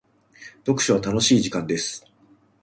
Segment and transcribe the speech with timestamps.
[0.65, 2.03] 読書は楽しい時間です。